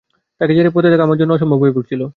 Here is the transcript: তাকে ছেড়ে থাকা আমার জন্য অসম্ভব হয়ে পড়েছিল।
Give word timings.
তাকে 0.41 0.53
ছেড়ে 0.53 0.71
থাকা 0.85 1.03
আমার 1.03 1.17
জন্য 1.17 1.31
অসম্ভব 1.33 1.59
হয়ে 1.63 1.75
পড়েছিল। 1.75 2.01